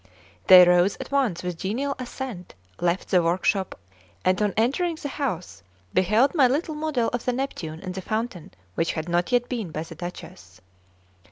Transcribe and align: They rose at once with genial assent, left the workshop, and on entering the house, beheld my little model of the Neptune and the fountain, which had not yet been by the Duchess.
They 0.47 0.65
rose 0.67 0.95
at 0.99 1.11
once 1.11 1.43
with 1.43 1.59
genial 1.59 1.93
assent, 1.99 2.55
left 2.79 3.09
the 3.11 3.21
workshop, 3.21 3.77
and 4.25 4.41
on 4.41 4.51
entering 4.57 4.95
the 4.99 5.09
house, 5.09 5.61
beheld 5.93 6.33
my 6.33 6.47
little 6.47 6.73
model 6.73 7.09
of 7.09 7.25
the 7.25 7.33
Neptune 7.33 7.79
and 7.81 7.93
the 7.93 8.01
fountain, 8.01 8.49
which 8.73 8.93
had 8.93 9.07
not 9.07 9.31
yet 9.31 9.47
been 9.47 9.69
by 9.69 9.83
the 9.83 9.93
Duchess. 9.93 10.59